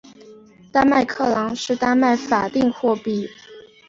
[0.71, 3.29] 丹麦克朗是丹麦的法定货币。